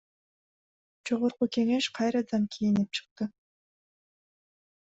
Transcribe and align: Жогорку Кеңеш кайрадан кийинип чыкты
Жогорку 1.09 1.47
Кеңеш 1.57 1.89
кайрадан 1.99 2.49
кийинип 2.57 3.01
чыкты 3.01 3.31